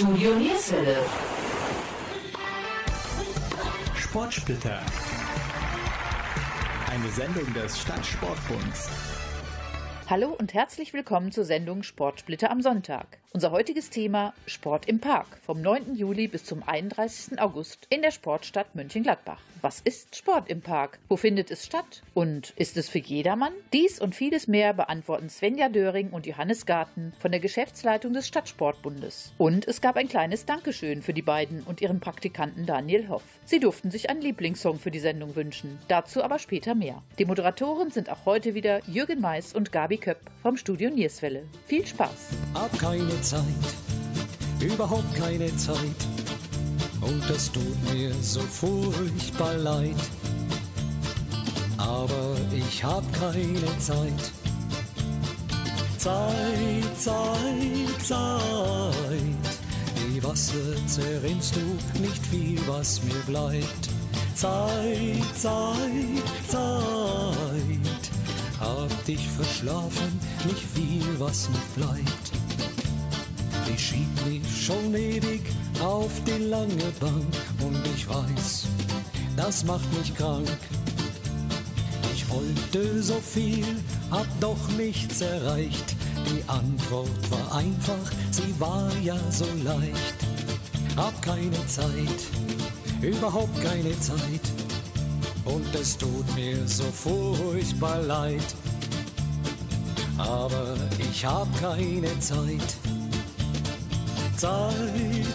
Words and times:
Studio 0.00 0.34
Nierswelle. 0.34 0.96
Sportsplitter. 3.94 4.80
Eine 6.90 7.08
Sendung 7.10 7.52
des 7.52 7.78
Stadtsportbunds. 7.78 8.88
Hallo 10.08 10.34
und 10.38 10.54
herzlich 10.54 10.94
willkommen 10.94 11.32
zur 11.32 11.44
Sendung 11.44 11.82
Sportsplitter 11.82 12.50
am 12.50 12.62
Sonntag. 12.62 13.18
Unser 13.34 13.50
heutiges 13.50 13.90
Thema 13.90 14.32
Sport 14.46 14.88
im 14.88 15.00
Park 15.00 15.26
vom 15.44 15.60
9. 15.60 15.94
Juli 15.94 16.28
bis 16.28 16.46
zum 16.46 16.62
31. 16.66 17.38
August 17.38 17.86
in 17.90 18.00
der 18.00 18.10
Sportstadt 18.10 18.74
Mönchengladbach. 18.74 19.42
Was 19.62 19.80
ist 19.80 20.16
Sport 20.16 20.48
im 20.48 20.62
Park? 20.62 20.98
Wo 21.08 21.16
findet 21.16 21.50
es 21.50 21.66
statt? 21.66 22.02
Und 22.14 22.54
ist 22.56 22.78
es 22.78 22.88
für 22.88 22.98
jedermann? 22.98 23.52
Dies 23.74 24.00
und 24.00 24.14
vieles 24.14 24.48
mehr 24.48 24.72
beantworten 24.72 25.28
Svenja 25.28 25.68
Döring 25.68 26.10
und 26.10 26.26
Johannes 26.26 26.64
Garten 26.64 27.12
von 27.18 27.30
der 27.30 27.40
Geschäftsleitung 27.40 28.14
des 28.14 28.26
Stadtsportbundes. 28.26 29.34
Und 29.36 29.68
es 29.68 29.82
gab 29.82 29.96
ein 29.96 30.08
kleines 30.08 30.46
Dankeschön 30.46 31.02
für 31.02 31.12
die 31.12 31.20
beiden 31.20 31.62
und 31.64 31.82
ihren 31.82 32.00
Praktikanten 32.00 32.64
Daniel 32.64 33.10
Hoff. 33.10 33.24
Sie 33.44 33.60
durften 33.60 33.90
sich 33.90 34.08
einen 34.08 34.22
Lieblingssong 34.22 34.78
für 34.78 34.90
die 34.90 34.98
Sendung 34.98 35.36
wünschen. 35.36 35.78
Dazu 35.88 36.22
aber 36.22 36.38
später 36.38 36.74
mehr. 36.74 37.02
Die 37.18 37.26
Moderatoren 37.26 37.90
sind 37.90 38.08
auch 38.08 38.24
heute 38.24 38.54
wieder 38.54 38.80
Jürgen 38.86 39.20
Mais 39.20 39.52
und 39.52 39.72
Gabi 39.72 39.98
Köpp 39.98 40.20
vom 40.42 40.56
Studio 40.56 40.88
Nierswelle. 40.88 41.44
Viel 41.66 41.86
Spaß! 41.86 42.30
Hab 42.54 42.78
keine 42.78 43.20
Zeit, 43.20 43.44
überhaupt 44.60 45.14
keine 45.14 45.54
Zeit. 45.56 46.19
Und 47.00 47.30
es 47.30 47.50
tut 47.50 47.92
mir 47.92 48.12
so 48.20 48.40
furchtbar 48.40 49.54
leid. 49.54 49.96
Aber 51.78 52.36
ich 52.52 52.84
hab 52.84 53.04
keine 53.12 53.78
Zeit. 53.78 54.32
Zeit, 55.96 56.98
Zeit, 56.98 58.02
Zeit. 58.02 58.42
Wie 60.08 60.22
Wasser 60.22 60.86
zerrinnst 60.86 61.56
du 61.56 62.00
nicht 62.00 62.24
viel, 62.26 62.60
was 62.66 63.02
mir 63.02 63.20
bleibt. 63.26 63.88
Zeit, 64.34 65.36
Zeit, 65.36 66.48
Zeit. 66.48 68.10
Hab 68.58 69.04
dich 69.04 69.28
verschlafen, 69.28 70.20
nicht 70.46 70.64
viel, 70.74 71.18
was 71.18 71.48
noch 71.50 71.84
bleibt. 71.84 72.32
Ich 73.74 73.88
schieb 73.88 74.26
mich 74.26 74.42
schon 74.66 74.94
ewig 74.94 75.42
auf 75.80 76.10
die 76.26 76.44
lange 76.44 76.90
Bank 77.00 77.34
und 77.62 77.78
ich 77.94 78.08
weiß, 78.08 78.66
das 79.36 79.64
macht 79.64 79.90
mich 79.98 80.14
krank. 80.14 80.48
Ich 82.14 82.28
wollte 82.28 83.02
so 83.02 83.14
viel, 83.14 83.64
hab 84.10 84.26
doch 84.40 84.68
nichts 84.76 85.20
erreicht. 85.20 85.96
Die 86.26 86.42
Antwort 86.48 87.30
war 87.30 87.56
einfach, 87.56 88.12
sie 88.30 88.54
war 88.58 88.90
ja 89.02 89.16
so 89.30 89.46
leicht. 89.64 90.14
Hab 90.96 91.20
keine 91.22 91.66
Zeit, 91.66 92.20
überhaupt 93.00 93.62
keine 93.62 93.98
Zeit. 94.00 94.44
Und 95.44 95.74
es 95.74 95.96
tut 95.96 96.34
mir 96.34 96.66
so 96.66 96.84
furchtbar 96.84 98.02
leid. 98.02 98.54
Aber 100.18 100.76
ich 100.98 101.24
hab 101.24 101.48
keine 101.60 102.18
Zeit. 102.20 102.76
Zeit, 104.40 104.74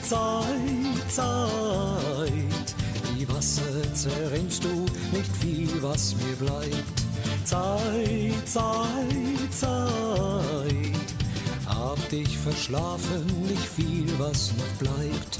Zeit, 0.01 1.11
Zeit. 1.11 2.75
Wie 3.13 3.29
Wasser 3.29 3.93
zerrinnst 3.93 4.63
du 4.63 4.87
nicht 5.15 5.37
viel, 5.39 5.69
was 5.83 6.15
mir 6.15 6.35
bleibt. 6.37 7.03
Zeit, 7.43 8.47
Zeit, 8.47 9.51
Zeit. 9.51 11.05
Hab 11.67 12.09
dich 12.09 12.35
verschlafen, 12.35 13.27
nicht 13.47 13.67
viel, 13.75 14.07
was 14.17 14.53
noch 14.57 14.87
bleibt. 14.87 15.37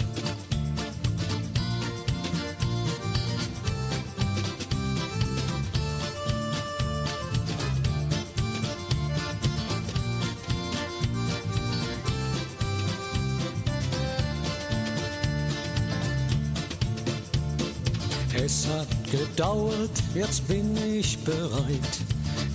Gedauert, 19.35 19.91
jetzt 20.13 20.47
bin 20.47 20.77
ich 20.77 21.17
bereit 21.19 21.99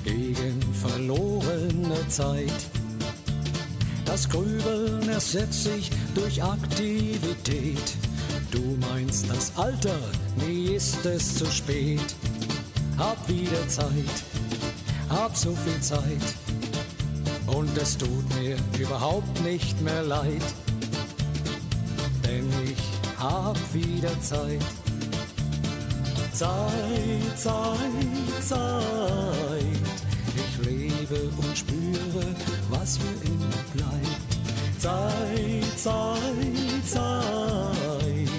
gegen 0.02 0.62
verlorene 0.72 2.08
Zeit. 2.08 2.70
Das 4.06 4.26
Grübeln 4.26 5.06
ersetzt 5.10 5.64
sich 5.64 5.90
durch 6.14 6.42
Aktivität. 6.42 7.82
Du 8.50 8.78
meinst 8.88 9.28
das 9.28 9.52
Alter, 9.56 9.98
nie 10.46 10.74
ist 10.74 11.04
es 11.04 11.34
zu 11.34 11.44
spät. 11.52 12.14
Hab 12.96 13.28
wieder 13.28 13.68
Zeit, 13.68 14.16
hab 15.10 15.36
so 15.36 15.54
viel 15.54 15.80
Zeit. 15.82 16.34
Und 17.46 17.76
es 17.76 17.98
tut 17.98 18.24
mir 18.40 18.56
überhaupt 18.78 19.42
nicht 19.44 19.78
mehr 19.82 20.02
leid. 20.02 20.44
Denn 22.24 22.48
ich 22.64 23.20
hab 23.22 23.58
wieder 23.74 24.18
Zeit. 24.22 24.64
Zeit, 26.40 27.36
Zeit, 27.36 28.42
Zeit. 28.48 28.80
Ich 30.34 30.66
lebe 30.66 31.30
und 31.36 31.58
spüre, 31.58 32.24
was 32.70 32.96
für 32.96 33.26
immer 33.26 33.62
bleibt. 33.74 34.30
Zeit, 34.78 35.78
Zeit, 35.78 36.86
Zeit. 36.86 38.30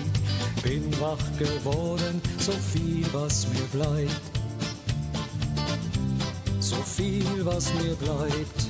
Bin 0.63 0.91
wach 0.99 1.37
geworden, 1.37 2.19
so 2.39 2.53
viel, 2.73 3.05
was 3.13 3.45
mir 3.49 3.67
bleibt. 3.71 4.31
So 6.59 6.77
viel, 6.77 7.45
was 7.45 7.71
mir 7.75 7.93
bleibt. 7.93 8.61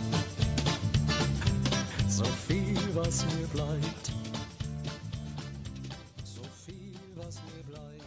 So 2.10 2.26
viel, 2.50 2.78
was 2.94 3.24
mir 3.38 3.48
bleibt. 3.48 4.21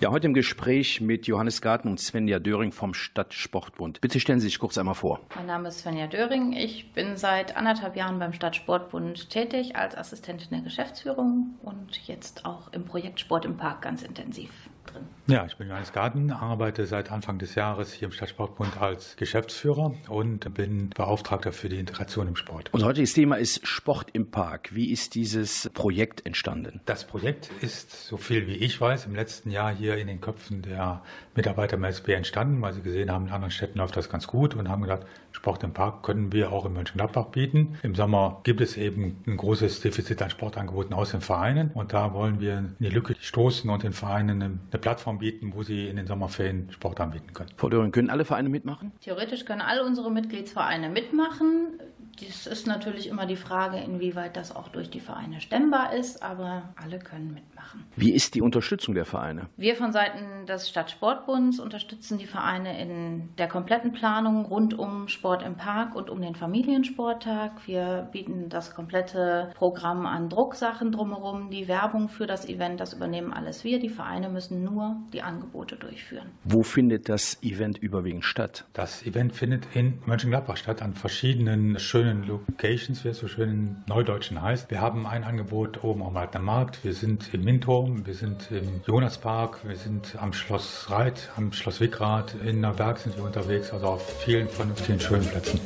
Ja, 0.04 0.10
heute 0.10 0.26
im 0.26 0.34
Gespräch 0.34 1.00
mit 1.00 1.26
Johannes 1.26 1.62
Garten 1.62 1.88
und 1.88 1.98
Svenja 1.98 2.38
Döring 2.38 2.72
vom 2.72 2.92
Stadtsportbund. 2.92 4.03
Bitte 4.03 4.20
stellen 4.20 4.38
Sie 4.38 4.48
sich 4.48 4.59
kurz 4.59 4.76
einmal 4.76 4.94
vor. 4.94 5.20
Mein 5.34 5.47
Name 5.47 5.69
ist 5.69 5.78
Svenja 5.78 6.09
Döring. 6.09 6.53
Ich 6.53 6.92
bin 6.92 7.16
seit 7.16 7.56
anderthalb 7.56 7.97
Jahren 7.97 8.19
beim 8.19 8.34
Stadtsportbund 8.34 9.31
tätig 9.31 9.76
als 9.76 9.97
Assistentin 9.97 10.50
der 10.50 10.60
Geschäftsführung 10.60 11.54
und 11.62 12.06
jetzt 12.06 12.44
auch 12.44 12.70
im 12.75 12.84
Projekt 12.84 13.19
Sport 13.19 13.47
im 13.47 13.56
Park 13.56 13.81
ganz 13.81 14.03
intensiv 14.03 14.50
drin. 14.84 15.03
Ja, 15.27 15.47
ich 15.47 15.56
bin 15.56 15.69
Johannes 15.69 15.93
Garten, 15.93 16.31
arbeite 16.31 16.87
seit 16.87 17.11
Anfang 17.11 17.39
des 17.39 17.55
Jahres 17.55 17.93
hier 17.93 18.06
im 18.06 18.12
Stadtsportbund 18.12 18.81
als 18.81 19.17
Geschäftsführer 19.17 19.95
und 20.09 20.53
bin 20.55 20.91
Beauftragter 20.91 21.53
für 21.53 21.69
die 21.69 21.78
Integration 21.78 22.28
im 22.28 22.37
Sport. 22.37 22.69
Unser 22.72 22.87
heutiges 22.87 23.15
Thema 23.15 23.37
ist 23.37 23.67
Sport 23.67 24.09
im 24.12 24.31
Park. 24.31 24.75
Wie 24.75 24.91
ist 24.91 25.15
dieses 25.15 25.71
Projekt 25.72 26.27
entstanden? 26.27 26.81
Das 26.84 27.06
Projekt 27.06 27.50
ist, 27.61 28.06
so 28.06 28.17
viel 28.17 28.47
wie 28.47 28.56
ich 28.56 28.81
weiß, 28.81 29.06
im 29.06 29.15
letzten 29.15 29.50
Jahr 29.50 29.75
hier 29.75 29.97
in 29.97 30.06
den 30.06 30.21
Köpfen 30.21 30.62
der 30.62 31.03
Mitarbeiter 31.34 31.77
im 31.77 31.84
SB 31.84 32.12
entstanden, 32.12 32.61
weil 32.61 32.72
sie 32.72 32.83
gesehen 32.83 33.11
haben, 33.11 33.27
in 33.27 33.33
anderen 33.33 33.51
Städten 33.51 33.78
läuft 33.78 33.97
das 33.97 34.09
ganz 34.09 34.27
gut 34.27 34.55
und 34.55 34.69
haben 34.69 34.83
gedacht, 34.83 35.06
Sport 35.34 35.65
im 35.65 35.72
Park 35.72 36.05
können 36.05 36.33
wir 36.33 36.53
auch 36.53 36.65
in 36.65 36.72
Mönchengladbach 36.72 37.27
bieten. 37.27 37.77
Im 37.83 37.95
Sommer 37.95 38.41
gibt 38.45 38.61
es 38.61 38.77
eben 38.77 39.22
ein 39.27 39.37
großes 39.37 39.81
Defizit 39.81 40.22
an 40.22 40.31
Sportangeboten 40.31 40.95
aus 40.95 41.11
den 41.11 41.21
Vereinen 41.21 41.71
und 41.75 41.93
da 41.93 42.15
wollen 42.15 42.41
wir 42.41 42.59
in 42.59 42.77
die 42.78 42.89
Lücke 42.89 43.17
stoßen 43.19 43.69
und 43.69 43.83
den 43.83 43.93
Vereinen 43.93 44.43
eine 44.43 44.78
Plattform 44.81 45.19
bieten, 45.19 45.53
wo 45.55 45.62
sie 45.62 45.89
in 45.89 45.97
den 45.97 46.06
Sommerferien 46.06 46.71
Sport 46.71 47.00
anbieten 47.00 47.33
können. 47.34 47.50
Frau 47.56 47.69
Döring, 47.69 47.91
können 47.91 48.11
alle 48.11 48.25
Vereine 48.25 48.49
mitmachen? 48.49 48.93
Theoretisch 49.00 49.45
können 49.45 49.61
alle 49.61 49.84
unsere 49.84 50.11
Mitgliedsvereine 50.11 50.89
mitmachen. 50.89 51.81
Das 52.21 52.47
ist 52.47 52.66
natürlich 52.66 53.09
immer 53.09 53.27
die 53.27 53.36
Frage, 53.36 53.78
inwieweit 53.78 54.36
das 54.36 54.54
auch 54.54 54.69
durch 54.69 54.89
die 54.89 55.01
Vereine 55.01 55.41
stemmbar 55.41 55.95
ist, 55.95 56.22
aber 56.22 56.75
alle 56.77 57.01
können 57.01 57.34
mitmachen. 57.34 57.53
Wie 57.97 58.12
ist 58.12 58.34
die 58.34 58.42
Unterstützung 58.42 58.94
der 58.94 59.04
Vereine? 59.04 59.48
Wir 59.56 59.76
von 59.76 59.92
Seiten 59.92 60.47
des 60.47 60.68
Stadtsportbunds 60.68 61.60
unterstützen 61.60 62.18
die 62.18 62.26
Vereine 62.26 62.80
in 62.80 63.28
der 63.38 63.48
kompletten 63.48 63.92
Planung 63.92 64.44
rund 64.47 64.76
um 64.78 65.09
Sport 65.09 65.42
im 65.42 65.56
Park 65.56 65.94
und 65.94 66.10
um 66.10 66.21
den 66.21 66.34
Familiensporttag. 66.34 67.53
Wir 67.66 68.09
bieten 68.10 68.48
das 68.48 68.74
komplette 68.74 69.53
Programm 69.54 70.06
an 70.06 70.28
Drucksachen 70.28 70.92
drumherum, 70.92 71.50
die 71.50 71.68
Werbung 71.68 72.09
für 72.09 72.26
das 72.26 72.48
Event, 72.48 72.80
das 72.80 72.94
übernehmen 72.94 73.32
alles 73.32 73.65
wir. 73.65 73.78
Die 73.78 73.88
Vereine 73.88 74.28
müssen 74.28 74.65
nur 74.65 74.97
die 75.12 75.22
Angebote 75.22 75.76
durchführen. 75.76 76.30
Wo 76.44 76.62
findet 76.62 77.09
das 77.09 77.42
Event 77.42 77.78
überwiegend 77.78 78.24
statt? 78.24 78.65
Das 78.72 79.04
Event 79.06 79.34
findet 79.34 79.66
in 79.74 79.98
Mönchengladbach 80.06 80.56
statt, 80.56 80.82
an 80.82 80.94
verschiedenen 80.94 81.78
schönen 81.78 82.26
Locations, 82.26 83.04
wie 83.04 83.09
es 83.09 83.18
so 83.18 83.28
schön 83.28 83.50
in 83.50 83.76
Neudeutschen 83.86 84.42
heißt. 84.42 84.71
Wir 84.71 84.80
haben 84.80 85.06
ein 85.06 85.24
Angebot 85.24 85.84
oben 85.84 86.03
am 86.03 86.15
Waldner 86.15 86.41
Markt, 86.41 86.84
wir 86.84 86.92
sind 86.92 87.32
im 87.32 87.44
Minturm, 87.65 88.05
wir 88.05 88.13
sind 88.13 88.51
im 88.51 88.83
Jonaspark, 88.87 89.66
wir 89.66 89.77
sind 89.77 90.16
am 90.21 90.34
Schloss 90.34 90.91
Reit, 90.91 91.31
am 91.34 91.51
Schloss 91.55 91.81
Wickrath, 91.81 92.34
in 92.45 92.61
der 92.61 92.75
Berg 92.75 92.99
sind 92.99 93.16
wir 93.16 93.25
unterwegs, 93.25 93.72
also 93.72 93.87
auf 93.87 94.21
vielen 94.21 94.51
vernünftigen 94.51 95.01
schönen 95.01 95.27
Plätzen. 95.27 95.59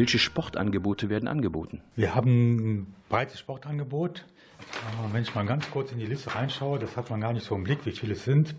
Welche 0.00 0.18
Sportangebote 0.18 1.10
werden 1.10 1.28
angeboten? 1.28 1.82
Wir 1.94 2.14
haben 2.14 2.56
ein 2.78 2.94
breites 3.10 3.38
Sportangebot. 3.38 4.24
Wenn 5.12 5.22
ich 5.22 5.34
mal 5.34 5.44
ganz 5.44 5.70
kurz 5.70 5.92
in 5.92 5.98
die 5.98 6.06
Liste 6.06 6.34
reinschaue, 6.34 6.78
das 6.78 6.96
hat 6.96 7.10
man 7.10 7.20
gar 7.20 7.34
nicht 7.34 7.44
so 7.44 7.54
im 7.54 7.64
Blick, 7.64 7.84
wie 7.84 7.90
viele 7.92 8.14
es 8.14 8.24
sind. 8.24 8.54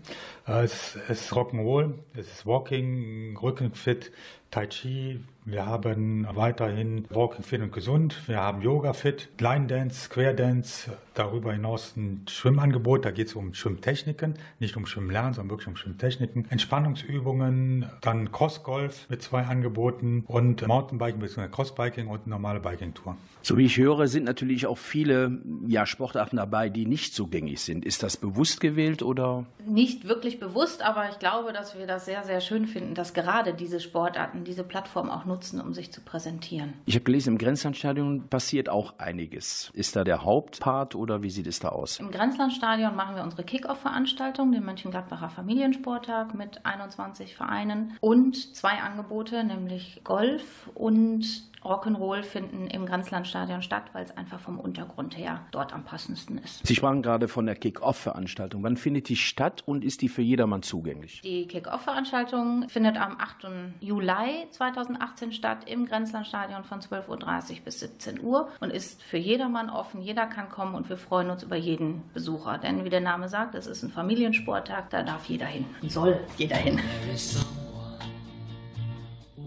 Äh, 0.46 0.62
Es 0.62 0.94
ist 1.08 1.32
Rock'n'Roll, 1.32 1.94
es 2.14 2.28
ist 2.28 2.46
Walking, 2.46 3.36
Rückenfit, 3.36 4.12
Tai 4.52 4.66
Chi. 4.66 5.18
Wir 5.44 5.66
haben 5.66 6.24
weiterhin 6.34 7.04
Walking 7.10 7.42
Fit 7.42 7.60
und 7.62 7.72
Gesund. 7.72 8.16
Wir 8.28 8.36
haben 8.38 8.62
Yoga 8.62 8.92
Fit, 8.92 9.28
Line 9.40 9.66
Dance, 9.66 10.02
Square 10.02 10.36
Dance. 10.36 10.92
Darüber 11.14 11.52
hinaus 11.52 11.96
ein 11.96 12.24
Schwimmangebot. 12.28 13.04
Da 13.04 13.10
geht 13.10 13.26
es 13.26 13.34
um 13.34 13.52
Schwimmtechniken, 13.52 14.34
nicht 14.60 14.76
um 14.76 14.86
Schwimmlernen, 14.86 15.34
sondern 15.34 15.50
wirklich 15.50 15.66
um 15.66 15.76
Schwimmtechniken. 15.76 16.48
Entspannungsübungen, 16.48 17.86
dann 18.02 18.30
Crossgolf 18.30 19.10
mit 19.10 19.20
zwei 19.22 19.42
Angeboten 19.42 20.22
und 20.28 20.64
Mountainbiking 20.64 21.18
bzw. 21.18 21.48
Crossbiking 21.48 22.06
und 22.06 22.28
normale 22.28 22.60
Biking-Tour. 22.60 23.16
So 23.42 23.58
wie 23.58 23.64
ich 23.64 23.76
höre, 23.76 24.06
sind 24.06 24.22
natürlich 24.22 24.66
auch 24.66 24.78
viele 24.78 25.40
ja, 25.66 25.86
Sportarten 25.86 26.36
dabei, 26.36 26.68
die 26.68 26.86
nicht 26.86 27.14
zugänglich 27.14 27.62
sind. 27.62 27.84
Ist 27.84 28.04
das 28.04 28.16
bewusst 28.16 28.60
gewählt 28.60 29.02
oder? 29.02 29.44
Nicht 29.66 30.06
wirklich 30.06 30.38
bewusst, 30.38 30.82
aber 30.82 31.10
ich 31.10 31.18
glaube, 31.18 31.52
dass 31.52 31.76
wir 31.76 31.88
das 31.88 32.04
sehr, 32.04 32.22
sehr 32.22 32.40
schön 32.40 32.66
finden, 32.66 32.94
dass 32.94 33.12
gerade 33.12 33.54
diese 33.54 33.80
Sportarten 33.80 34.41
diese 34.42 34.64
Plattform 34.64 35.10
auch 35.10 35.24
nutzen, 35.24 35.60
um 35.60 35.74
sich 35.74 35.92
zu 35.92 36.00
präsentieren. 36.00 36.74
Ich 36.86 36.94
habe 36.94 37.04
gelesen, 37.04 37.30
im 37.30 37.38
Grenzlandstadion 37.38 38.28
passiert 38.28 38.68
auch 38.68 38.98
einiges. 38.98 39.70
Ist 39.74 39.96
da 39.96 40.04
der 40.04 40.24
Hauptpart 40.24 40.94
oder 40.94 41.22
wie 41.22 41.30
sieht 41.30 41.46
es 41.46 41.60
da 41.60 41.68
aus? 41.68 42.00
Im 42.00 42.10
Grenzlandstadion 42.10 42.94
machen 42.96 43.16
wir 43.16 43.22
unsere 43.22 43.44
Kick-Off-Veranstaltung, 43.44 44.52
den 44.52 44.64
Mönchengladbacher 44.64 45.28
Familiensporttag 45.28 46.34
mit 46.34 46.64
21 46.64 47.34
Vereinen 47.34 47.96
und 48.00 48.56
zwei 48.56 48.80
Angebote, 48.80 49.44
nämlich 49.44 50.00
Golf 50.04 50.70
und 50.74 51.51
Rock'n'Roll 51.64 52.22
finden 52.22 52.68
im 52.68 52.86
Grenzlandstadion 52.86 53.62
statt, 53.62 53.84
weil 53.92 54.04
es 54.04 54.16
einfach 54.16 54.40
vom 54.40 54.58
Untergrund 54.58 55.18
her 55.18 55.40
dort 55.50 55.72
am 55.72 55.84
passendsten 55.84 56.38
ist. 56.38 56.66
Sie 56.66 56.74
sprachen 56.74 57.02
gerade 57.02 57.28
von 57.28 57.46
der 57.46 57.56
Kick-Off-Veranstaltung. 57.56 58.62
Wann 58.62 58.76
findet 58.76 59.08
die 59.08 59.16
statt 59.16 59.62
und 59.66 59.84
ist 59.84 60.00
die 60.00 60.08
für 60.08 60.22
jedermann 60.22 60.62
zugänglich? 60.62 61.20
Die 61.22 61.46
Kick-Off-Veranstaltung 61.46 62.68
findet 62.68 62.96
am 62.96 63.18
8. 63.18 63.46
Juli 63.80 64.12
Mai 64.22 64.46
2018 64.50 65.32
statt 65.32 65.64
im 65.66 65.86
Grenzlandstadion 65.86 66.62
von 66.64 66.80
12.30 66.80 67.08
Uhr 67.08 67.56
bis 67.64 67.80
17 67.80 68.22
Uhr 68.22 68.48
und 68.60 68.70
ist 68.70 69.02
für 69.02 69.16
jedermann 69.16 69.68
offen. 69.68 70.00
Jeder 70.00 70.26
kann 70.26 70.48
kommen 70.48 70.74
und 70.74 70.88
wir 70.88 70.96
freuen 70.96 71.30
uns 71.30 71.42
über 71.42 71.56
jeden 71.56 72.02
Besucher. 72.14 72.58
Denn 72.58 72.84
wie 72.84 72.90
der 72.90 73.00
Name 73.00 73.28
sagt, 73.28 73.54
es 73.54 73.66
ist 73.66 73.82
ein 73.82 73.90
Familiensporttag, 73.90 74.90
da 74.90 75.02
darf 75.02 75.26
jeder 75.26 75.46
hin. 75.46 75.64
Soll 75.88 76.20
jeder 76.36 76.56
hin. 76.56 76.76
There 76.76 77.14
is 77.14 77.32
someone 77.32 77.98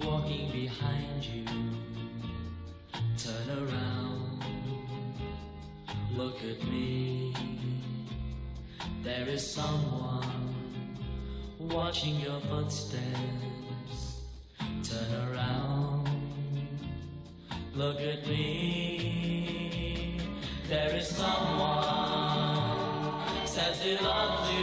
walking 0.02 0.52
behind 0.52 1.24
you. 1.24 1.85
Turn 3.18 3.50
around, 3.50 4.44
look 6.16 6.38
at 6.44 6.62
me. 6.68 7.34
There 9.04 9.28
is 9.30 9.50
someone 9.50 10.54
watching 11.58 12.20
your 12.20 12.42
footsteps. 12.42 14.22
Turn 14.84 15.32
around, 15.32 16.10
look 17.74 18.02
at 18.02 18.28
me. 18.28 20.20
There 20.68 20.94
is 20.96 21.08
someone 21.08 21.86
says 23.46 23.82
he 23.82 23.98
loves 23.98 24.52
you. 24.52 24.55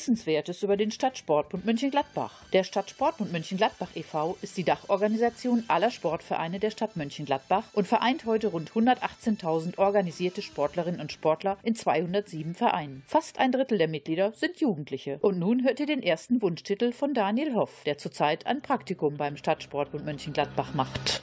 Wissenswertes 0.00 0.62
über 0.62 0.78
den 0.78 0.90
Stadtsportbund 0.90 1.66
Mönchengladbach. 1.66 2.32
Der 2.54 2.64
Stadtsportbund 2.64 3.32
Mönchengladbach 3.32 3.90
e.V. 3.94 4.38
ist 4.40 4.56
die 4.56 4.64
Dachorganisation 4.64 5.64
aller 5.68 5.90
Sportvereine 5.90 6.58
der 6.58 6.70
Stadt 6.70 6.96
Mönchengladbach 6.96 7.64
und 7.74 7.86
vereint 7.86 8.24
heute 8.24 8.46
rund 8.46 8.70
118.000 8.70 9.76
organisierte 9.76 10.40
Sportlerinnen 10.40 11.02
und 11.02 11.12
Sportler 11.12 11.58
in 11.62 11.74
207 11.74 12.54
Vereinen. 12.54 13.02
Fast 13.04 13.38
ein 13.38 13.52
Drittel 13.52 13.76
der 13.76 13.88
Mitglieder 13.88 14.32
sind 14.32 14.58
Jugendliche. 14.58 15.18
Und 15.20 15.38
nun 15.38 15.64
hört 15.64 15.80
ihr 15.80 15.86
den 15.86 16.02
ersten 16.02 16.40
Wunschtitel 16.40 16.92
von 16.92 17.12
Daniel 17.12 17.54
Hoff, 17.54 17.82
der 17.84 17.98
zurzeit 17.98 18.46
ein 18.46 18.62
Praktikum 18.62 19.18
beim 19.18 19.36
Stadtsportbund 19.36 20.06
Mönchengladbach 20.06 20.72
macht. 20.72 21.20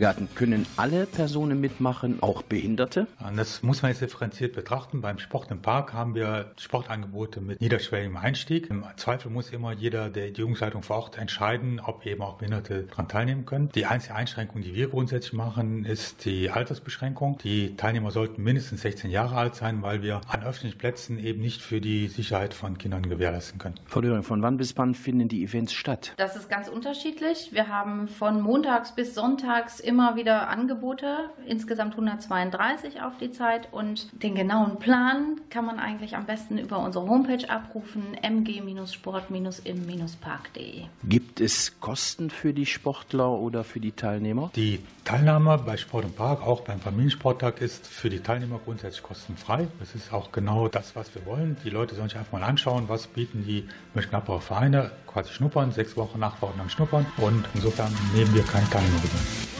Herr 0.00 0.14
Garten, 0.14 0.30
können 0.34 0.64
alle 0.78 1.04
Personen 1.04 1.60
mitmachen, 1.60 2.22
auch 2.22 2.40
Behinderte? 2.40 3.06
Das 3.36 3.62
muss 3.62 3.82
man 3.82 3.90
jetzt 3.90 4.00
differenziert 4.00 4.54
betrachten. 4.54 5.02
Beim 5.02 5.18
Sport 5.18 5.50
im 5.50 5.60
Park 5.60 5.92
haben 5.92 6.14
wir 6.14 6.52
Sportangebote 6.56 7.42
mit 7.42 7.60
niederschwelligem 7.60 8.16
Einstieg. 8.16 8.70
Im 8.70 8.82
Zweifel 8.96 9.30
muss 9.30 9.50
immer 9.50 9.72
jeder 9.72 10.08
der 10.08 10.30
die 10.30 10.40
Jugendleitung 10.40 10.82
vor 10.82 10.96
Ort 10.96 11.18
entscheiden, 11.18 11.82
ob 11.84 12.06
eben 12.06 12.22
auch 12.22 12.38
Behinderte 12.38 12.84
daran 12.84 13.08
teilnehmen 13.08 13.44
können. 13.44 13.68
Die 13.74 13.84
einzige 13.84 14.14
Einschränkung, 14.14 14.62
die 14.62 14.74
wir 14.74 14.88
grundsätzlich 14.88 15.34
machen, 15.34 15.84
ist 15.84 16.24
die 16.24 16.48
Altersbeschränkung. 16.48 17.36
Die 17.44 17.76
Teilnehmer 17.76 18.10
sollten 18.10 18.42
mindestens 18.42 18.80
16 18.80 19.10
Jahre 19.10 19.36
alt 19.36 19.54
sein, 19.54 19.82
weil 19.82 20.00
wir 20.00 20.22
an 20.28 20.42
öffentlichen 20.42 20.78
Plätzen 20.78 21.18
eben 21.18 21.42
nicht 21.42 21.60
für 21.60 21.82
die 21.82 22.08
Sicherheit 22.08 22.54
von 22.54 22.78
Kindern 22.78 23.06
gewährleisten 23.06 23.58
können. 23.58 23.74
Frau 23.84 24.00
Döring, 24.00 24.22
von 24.22 24.40
wann 24.40 24.56
bis 24.56 24.78
wann 24.78 24.94
finden 24.94 25.28
die 25.28 25.44
Events 25.44 25.74
statt? 25.74 26.14
Das 26.16 26.36
ist 26.36 26.48
ganz 26.48 26.68
unterschiedlich. 26.68 27.50
Wir 27.52 27.68
haben 27.68 28.08
von 28.08 28.40
montags 28.40 28.94
bis 28.94 29.14
sonntags 29.14 29.89
immer 29.90 30.14
wieder 30.14 30.48
Angebote, 30.48 31.30
insgesamt 31.46 31.94
132 31.94 33.02
auf 33.02 33.18
die 33.18 33.32
Zeit. 33.32 33.66
Und 33.72 34.22
den 34.22 34.36
genauen 34.36 34.78
Plan 34.78 35.40
kann 35.50 35.66
man 35.66 35.80
eigentlich 35.80 36.16
am 36.16 36.26
besten 36.26 36.58
über 36.58 36.78
unsere 36.78 37.08
Homepage 37.08 37.50
abrufen, 37.50 38.16
mg-sport-im-park.de. 38.22 40.84
Gibt 41.02 41.40
es 41.40 41.80
Kosten 41.80 42.30
für 42.30 42.54
die 42.54 42.66
Sportler 42.66 43.32
oder 43.32 43.64
für 43.64 43.80
die 43.80 43.90
Teilnehmer? 43.90 44.52
Die 44.54 44.78
Teilnahme 45.04 45.58
bei 45.58 45.76
Sport 45.76 46.04
im 46.04 46.12
Park, 46.12 46.46
auch 46.46 46.60
beim 46.60 46.78
Familiensporttag, 46.78 47.60
ist 47.60 47.88
für 47.88 48.10
die 48.10 48.20
Teilnehmer 48.20 48.60
grundsätzlich 48.64 49.02
kostenfrei. 49.02 49.66
Das 49.80 49.96
ist 49.96 50.12
auch 50.12 50.30
genau 50.30 50.68
das, 50.68 50.94
was 50.94 51.12
wir 51.16 51.26
wollen. 51.26 51.56
Die 51.64 51.70
Leute 51.70 51.96
sollen 51.96 52.08
sich 52.08 52.16
einfach 52.16 52.30
mal 52.32 52.44
anschauen, 52.44 52.84
was 52.86 53.08
bieten 53.08 53.44
die 53.44 53.66
Mönchengladbacher 53.94 54.40
Vereine, 54.40 54.92
quasi 55.08 55.32
schnuppern, 55.32 55.72
sechs 55.72 55.96
Wochen, 55.96 56.22
acht 56.22 56.40
Wochen 56.42 56.58
lang 56.58 56.68
schnuppern. 56.68 57.06
Und 57.16 57.44
insofern 57.54 57.92
nehmen 58.14 58.32
wir 58.32 58.44
keine 58.44 58.70
Teilnehmergebühren. 58.70 59.59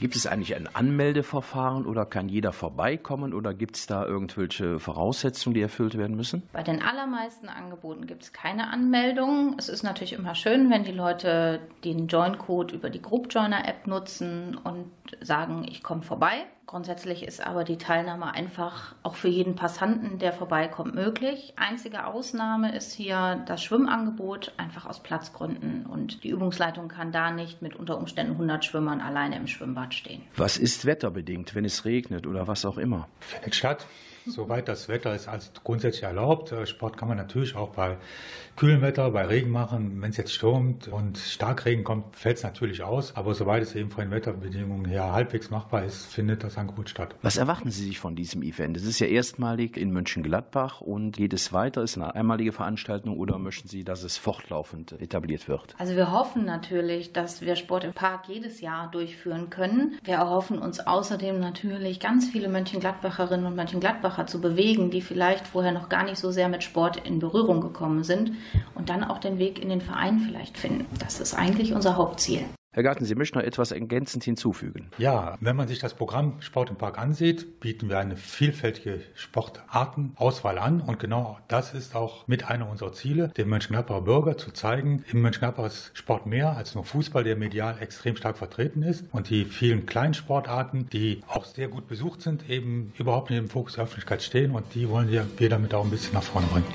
Gibt 0.00 0.14
es 0.14 0.28
eigentlich 0.28 0.54
ein 0.54 0.68
Anmeldeverfahren 0.72 1.84
oder 1.84 2.06
kann 2.06 2.28
jeder 2.28 2.52
vorbeikommen 2.52 3.34
oder 3.34 3.52
gibt 3.52 3.76
es 3.76 3.86
da 3.88 4.04
irgendwelche 4.04 4.78
Voraussetzungen, 4.78 5.54
die 5.54 5.60
erfüllt 5.60 5.98
werden 5.98 6.16
müssen? 6.16 6.44
Bei 6.52 6.62
den 6.62 6.80
allermeisten 6.80 7.48
Angeboten 7.48 8.06
gibt 8.06 8.22
es 8.22 8.32
keine 8.32 8.68
Anmeldung. 8.68 9.56
Es 9.58 9.68
ist 9.68 9.82
natürlich 9.82 10.12
immer 10.12 10.36
schön, 10.36 10.70
wenn 10.70 10.84
die 10.84 10.92
Leute 10.92 11.60
den 11.84 12.06
Join-Code 12.06 12.76
über 12.76 12.90
die 12.90 13.02
Group 13.02 13.26
Joiner 13.30 13.66
App 13.66 13.88
nutzen 13.88 14.56
und 14.56 14.90
sagen, 15.20 15.66
ich 15.68 15.82
komme 15.82 16.02
vorbei. 16.02 16.46
Grundsätzlich 16.68 17.22
ist 17.22 17.40
aber 17.40 17.64
die 17.64 17.78
Teilnahme 17.78 18.30
einfach 18.34 18.94
auch 19.02 19.14
für 19.14 19.28
jeden 19.28 19.54
Passanten, 19.54 20.18
der 20.18 20.34
vorbeikommt, 20.34 20.94
möglich. 20.94 21.54
Einzige 21.56 22.04
Ausnahme 22.04 22.76
ist 22.76 22.92
hier 22.92 23.42
das 23.46 23.62
Schwimmangebot, 23.62 24.52
einfach 24.58 24.84
aus 24.84 25.02
Platzgründen. 25.02 25.86
Und 25.86 26.24
die 26.24 26.28
Übungsleitung 26.28 26.88
kann 26.88 27.10
da 27.10 27.30
nicht 27.30 27.62
mit 27.62 27.74
unter 27.74 27.96
Umständen 27.96 28.32
100 28.32 28.66
Schwimmern 28.66 29.00
alleine 29.00 29.36
im 29.36 29.46
Schwimmbad 29.46 29.94
stehen. 29.94 30.20
Was 30.36 30.58
ist 30.58 30.84
wetterbedingt, 30.84 31.54
wenn 31.54 31.64
es 31.64 31.86
regnet 31.86 32.26
oder 32.26 32.46
was 32.48 32.66
auch 32.66 32.76
immer? 32.76 33.08
Findet 33.20 33.54
statt. 33.54 33.86
Soweit 34.28 34.68
das 34.68 34.88
Wetter 34.88 35.14
ist 35.14 35.28
also 35.28 35.50
grundsätzlich 35.64 36.04
erlaubt. 36.04 36.52
Äh, 36.52 36.66
Sport 36.66 36.96
kann 36.96 37.08
man 37.08 37.16
natürlich 37.16 37.56
auch 37.56 37.70
bei 37.70 37.96
kühlem 38.58 38.82
Wetter, 38.82 39.10
bei 39.12 39.24
Regen 39.24 39.50
machen. 39.50 40.02
Wenn 40.02 40.10
es 40.10 40.16
jetzt 40.16 40.34
stürmt 40.34 40.88
und 40.88 41.16
Starkregen 41.16 41.84
kommt, 41.84 42.16
fällt 42.16 42.38
es 42.38 42.42
natürlich 42.42 42.82
aus. 42.82 43.14
Aber 43.14 43.34
soweit 43.34 43.62
es 43.62 43.74
eben 43.74 43.90
von 43.90 44.04
den 44.04 44.10
Wetterbedingungen 44.10 44.84
her 44.84 45.12
halbwegs 45.12 45.50
machbar 45.50 45.84
ist, 45.84 46.06
findet 46.06 46.42
das 46.42 46.58
Angebot 46.58 46.90
statt. 46.90 47.14
Was 47.22 47.36
erwarten 47.36 47.70
Sie 47.70 47.84
sich 47.84 47.98
von 47.98 48.16
diesem 48.16 48.42
Event? 48.42 48.76
Es 48.76 48.84
ist 48.84 48.98
ja 48.98 49.06
erstmalig 49.06 49.76
in 49.76 49.92
Mönchengladbach 49.92 50.80
und 50.80 51.12
geht 51.12 51.32
es 51.32 51.52
weiter? 51.52 51.82
Ist 51.82 51.96
eine 51.96 52.14
einmalige 52.14 52.52
Veranstaltung 52.52 53.16
oder 53.16 53.38
möchten 53.38 53.68
Sie, 53.68 53.84
dass 53.84 54.02
es 54.02 54.16
fortlaufend 54.16 54.92
etabliert 55.00 55.48
wird? 55.48 55.76
Also 55.78 55.94
wir 55.94 56.10
hoffen 56.10 56.44
natürlich, 56.44 57.12
dass 57.12 57.40
wir 57.40 57.54
Sport 57.54 57.84
im 57.84 57.92
Park 57.92 58.28
jedes 58.28 58.60
Jahr 58.60 58.90
durchführen 58.90 59.50
können. 59.50 59.98
Wir 60.02 60.14
erhoffen 60.14 60.58
uns 60.58 60.80
außerdem 60.80 61.38
natürlich 61.38 62.00
ganz 62.00 62.28
viele 62.28 62.48
Mönchengladbacherinnen 62.48 63.46
und 63.46 63.54
Mönchengladbacher 63.54 64.17
zu 64.26 64.40
bewegen, 64.40 64.90
die 64.90 65.02
vielleicht 65.02 65.46
vorher 65.46 65.72
noch 65.72 65.88
gar 65.88 66.04
nicht 66.04 66.18
so 66.18 66.30
sehr 66.30 66.48
mit 66.48 66.64
Sport 66.64 67.06
in 67.06 67.18
Berührung 67.18 67.60
gekommen 67.60 68.04
sind 68.04 68.32
und 68.74 68.88
dann 68.88 69.04
auch 69.04 69.18
den 69.18 69.38
Weg 69.38 69.62
in 69.62 69.68
den 69.68 69.80
Verein 69.80 70.20
vielleicht 70.20 70.58
finden. 70.58 70.86
Das 70.98 71.20
ist 71.20 71.34
eigentlich 71.34 71.72
unser 71.72 71.96
Hauptziel. 71.96 72.44
Herr 72.78 72.82
Garten, 72.82 73.06
Sie 73.06 73.14
möchten 73.14 73.38
noch 73.38 73.44
etwas 73.44 73.72
ergänzend 73.72 74.24
hinzufügen. 74.24 74.90
Ja, 74.98 75.38
wenn 75.40 75.56
man 75.56 75.66
sich 75.66 75.78
das 75.78 75.94
Programm 75.94 76.40
Sport 76.40 76.68
im 76.68 76.76
Park 76.76 76.98
ansieht, 76.98 77.60
bieten 77.60 77.88
wir 77.88 77.98
eine 77.98 78.16
vielfältige 78.16 79.00
Sportartenauswahl 79.14 80.58
an. 80.58 80.82
Und 80.82 81.00
genau 81.00 81.38
das 81.48 81.72
ist 81.72 81.96
auch 81.96 82.28
mit 82.28 82.48
einer 82.48 82.68
unserer 82.68 82.92
Ziele, 82.92 83.32
den 83.36 83.48
Mönchengladbacher 83.48 84.02
Bürger 84.02 84.36
zu 84.36 84.52
zeigen, 84.52 85.02
im 85.10 85.22
Mönchengladbach 85.22 85.64
ist 85.64 85.90
Sport 85.94 86.26
mehr 86.26 86.56
als 86.56 86.74
nur 86.74 86.84
Fußball, 86.84 87.24
der 87.24 87.36
medial 87.36 87.78
extrem 87.80 88.16
stark 88.16 88.36
vertreten 88.36 88.82
ist. 88.82 89.06
Und 89.12 89.30
die 89.30 89.46
vielen 89.46 89.86
kleinen 89.86 90.12
Sportarten, 90.12 90.88
die 90.92 91.22
auch 91.26 91.46
sehr 91.46 91.68
gut 91.68 91.88
besucht 91.88 92.20
sind, 92.20 92.50
eben 92.50 92.92
überhaupt 92.98 93.30
nicht 93.30 93.38
im 93.38 93.48
Fokus 93.48 93.74
der 93.74 93.84
Öffentlichkeit 93.84 94.22
stehen. 94.22 94.52
Und 94.52 94.74
die 94.74 94.88
wollen 94.90 95.10
wir 95.10 95.26
wir 95.38 95.48
damit 95.48 95.72
auch 95.72 95.84
ein 95.84 95.90
bisschen 95.90 96.14
nach 96.14 96.22
vorne 96.22 96.46
bringen. 96.48 96.66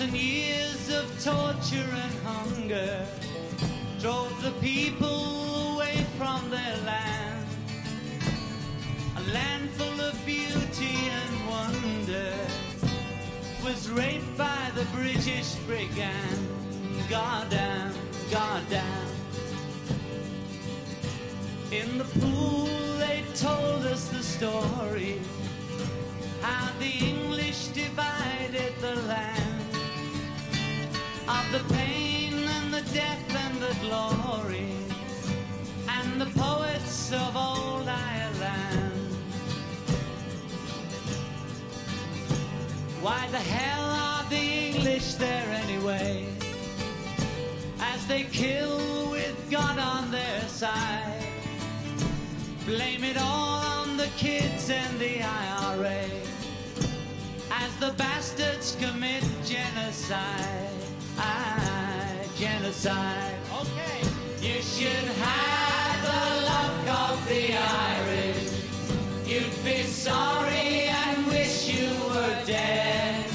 Thousand 0.00 0.16
years 0.18 0.88
of 0.88 1.04
torture 1.22 1.76
and 1.76 2.14
hunger 2.24 3.06
drove 4.00 4.42
the 4.42 4.50
people 4.52 5.74
away 5.74 6.06
from 6.16 6.48
their 6.48 6.76
land. 6.86 7.46
A 9.18 9.32
land 9.34 9.68
full 9.72 10.00
of 10.00 10.14
beauty 10.24 10.96
and 11.18 11.48
wonder 11.48 12.32
was 13.62 13.90
raped 13.90 14.38
by 14.38 14.70
the 14.74 14.86
British 14.96 15.56
brigand. 15.66 16.48
Goddamn, 17.10 17.92
goddamn. 18.30 19.06
In 21.72 21.98
the 21.98 22.04
pool, 22.20 22.68
they 22.98 23.22
told 23.34 23.84
us 23.84 24.08
the 24.08 24.22
story 24.22 25.20
how 26.40 26.70
the 26.78 26.90
English 27.06 27.68
divided 27.68 28.72
the 28.80 28.96
land 29.02 29.49
of 31.30 31.52
the 31.52 31.74
pain 31.74 32.34
and 32.34 32.74
the 32.74 32.82
death 32.92 33.28
and 33.44 33.56
the 33.62 33.74
glory 33.86 34.74
and 35.88 36.20
the 36.20 36.30
poets 36.40 37.12
of 37.12 37.36
old 37.36 37.86
Ireland. 37.86 39.16
Why 43.00 43.28
the 43.30 43.44
hell 43.56 43.86
are 44.08 44.24
the 44.28 44.44
English 44.68 45.14
there 45.14 45.48
anyway? 45.64 46.26
As 47.80 48.06
they 48.08 48.24
kill 48.24 49.10
with 49.10 49.38
God 49.50 49.78
on 49.78 50.10
their 50.10 50.40
side. 50.48 51.26
Blame 52.66 53.04
it 53.04 53.16
all 53.16 53.60
on 53.78 53.96
the 53.96 54.10
kids 54.16 54.68
and 54.68 54.98
the 54.98 55.22
IRA. 55.22 56.04
As 57.52 57.72
the 57.78 57.92
bastards 57.96 58.76
commit 58.80 59.24
genocide. 59.44 60.59
I, 62.70 62.72
genocide. 62.72 63.34
Okay. 63.62 64.00
You 64.40 64.62
should 64.62 65.08
have 65.18 66.02
the 66.02 66.46
luck 66.46 67.10
of 67.10 67.28
the 67.28 67.56
Irish. 67.56 68.62
You'd 69.26 69.64
be 69.64 69.82
sorry 69.82 70.88
and 70.88 71.26
wish 71.26 71.68
you 71.68 71.88
were 72.08 72.44
dead. 72.46 73.26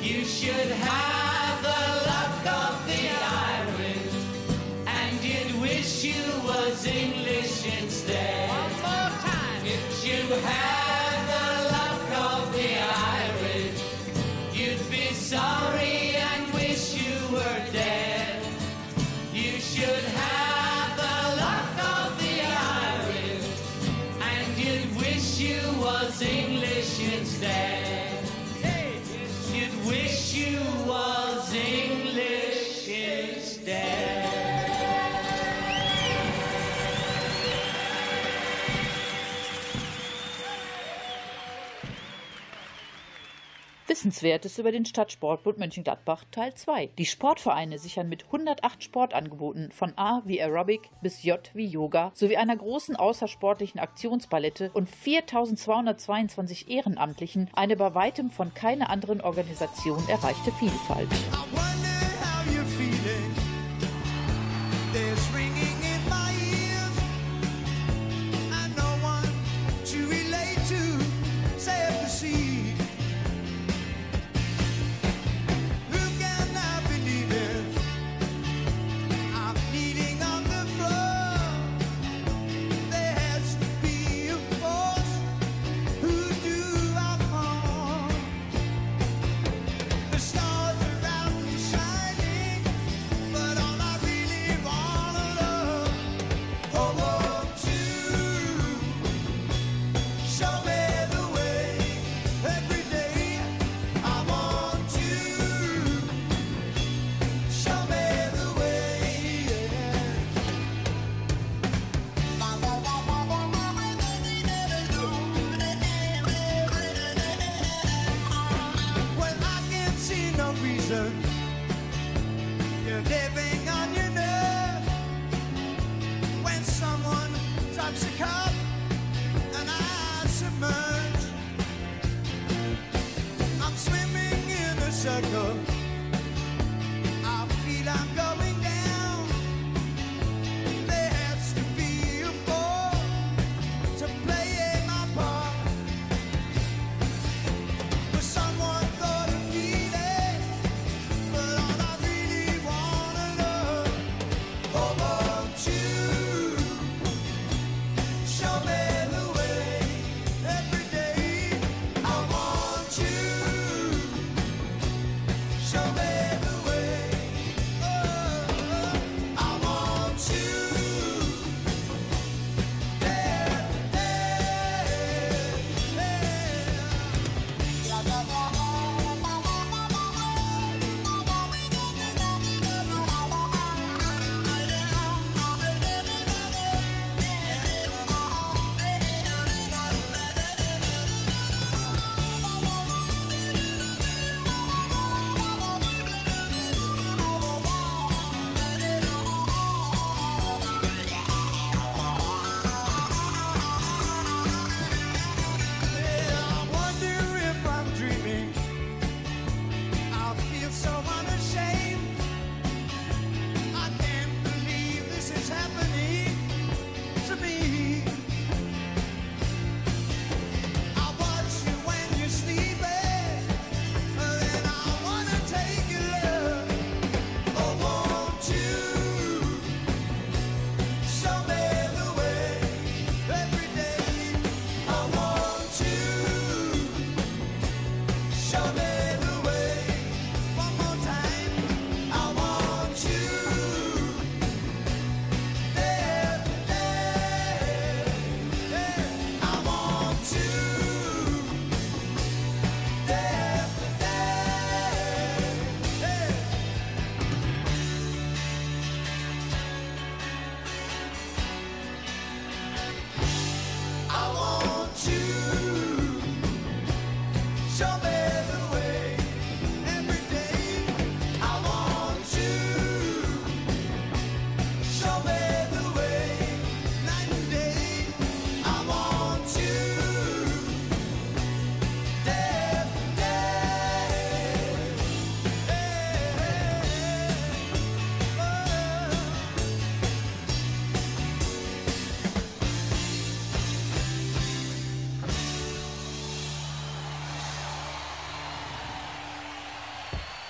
You 0.00 0.24
should 0.24 0.70
have 0.70 1.62
the 1.62 1.82
luck 2.08 2.46
of 2.62 2.86
the 2.86 3.10
Irish, 3.52 4.14
and 4.86 5.24
you'd 5.24 5.60
wish 5.60 6.04
you 6.04 6.24
was 6.44 6.86
English 6.86 7.66
instead. 7.82 8.48
One 8.48 8.72
more 8.80 9.10
time. 9.20 9.64
If 9.64 10.06
you 10.06 10.34
had 10.36 10.73
Wissenswertes 44.04 44.58
über 44.58 44.70
den 44.70 44.84
Stadtsportbund 44.84 45.56
Mönchengladbach 45.56 46.24
Teil 46.30 46.52
2. 46.52 46.90
Die 46.98 47.06
Sportvereine 47.06 47.78
sichern 47.78 48.06
mit 48.06 48.26
108 48.26 48.84
Sportangeboten 48.84 49.72
von 49.72 49.94
A 49.96 50.20
wie 50.26 50.42
Aerobic 50.42 50.90
bis 51.00 51.22
J 51.22 51.40
wie 51.54 51.64
Yoga 51.64 52.12
sowie 52.12 52.36
einer 52.36 52.54
großen 52.54 52.96
außersportlichen 52.96 53.80
Aktionspalette 53.80 54.70
und 54.74 54.90
4222 54.90 56.68
Ehrenamtlichen 56.68 57.48
eine 57.54 57.76
bei 57.76 57.94
weitem 57.94 58.30
von 58.30 58.52
keiner 58.52 58.90
anderen 58.90 59.22
Organisation 59.22 60.06
erreichte 60.06 60.52
Vielfalt. 60.52 61.08